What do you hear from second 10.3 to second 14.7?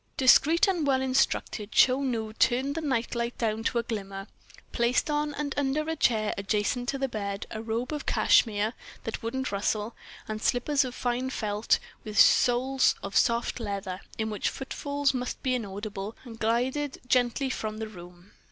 slippers of fine felt with soles of soft leather, in which